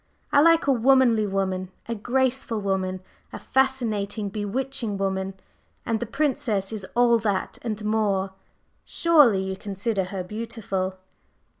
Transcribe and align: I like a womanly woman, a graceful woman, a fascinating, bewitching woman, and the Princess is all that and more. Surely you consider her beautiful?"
I 0.31 0.41
like 0.41 0.65
a 0.65 0.71
womanly 0.71 1.27
woman, 1.27 1.69
a 1.87 1.93
graceful 1.93 2.59
woman, 2.59 3.01
a 3.31 3.37
fascinating, 3.37 4.29
bewitching 4.29 4.97
woman, 4.97 5.35
and 5.85 5.99
the 5.99 6.07
Princess 6.07 6.73
is 6.73 6.85
all 6.95 7.19
that 7.19 7.59
and 7.61 7.85
more. 7.85 8.33
Surely 8.83 9.43
you 9.43 9.55
consider 9.55 10.05
her 10.05 10.23
beautiful?" 10.23 10.97